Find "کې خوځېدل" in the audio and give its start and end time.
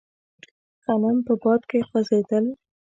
1.69-2.45